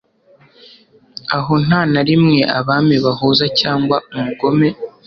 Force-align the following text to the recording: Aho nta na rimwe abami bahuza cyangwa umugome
Aho 1.37 1.53
nta 1.65 1.81
na 1.93 2.01
rimwe 2.09 2.39
abami 2.59 2.95
bahuza 3.05 3.45
cyangwa 3.59 3.95
umugome 4.15 4.69